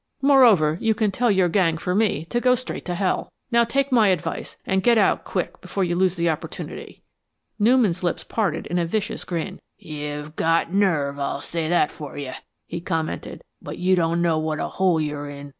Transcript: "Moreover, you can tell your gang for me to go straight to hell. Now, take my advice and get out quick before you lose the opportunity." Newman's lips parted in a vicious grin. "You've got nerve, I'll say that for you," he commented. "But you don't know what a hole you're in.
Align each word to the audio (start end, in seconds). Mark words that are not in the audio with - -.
"Moreover, 0.23 0.79
you 0.81 0.95
can 0.95 1.11
tell 1.11 1.29
your 1.29 1.47
gang 1.47 1.77
for 1.77 1.93
me 1.93 2.25
to 2.25 2.41
go 2.41 2.55
straight 2.55 2.85
to 2.85 2.95
hell. 2.95 3.31
Now, 3.51 3.63
take 3.63 3.91
my 3.91 4.07
advice 4.07 4.57
and 4.65 4.81
get 4.81 4.97
out 4.97 5.23
quick 5.25 5.61
before 5.61 5.83
you 5.83 5.95
lose 5.95 6.15
the 6.15 6.27
opportunity." 6.27 7.03
Newman's 7.59 8.01
lips 8.01 8.23
parted 8.23 8.65
in 8.65 8.79
a 8.79 8.85
vicious 8.87 9.23
grin. 9.23 9.59
"You've 9.77 10.35
got 10.35 10.73
nerve, 10.73 11.19
I'll 11.19 11.39
say 11.41 11.69
that 11.69 11.91
for 11.91 12.17
you," 12.17 12.31
he 12.65 12.81
commented. 12.81 13.43
"But 13.61 13.77
you 13.77 13.95
don't 13.95 14.23
know 14.23 14.39
what 14.39 14.59
a 14.59 14.69
hole 14.69 14.99
you're 14.99 15.29
in. 15.29 15.49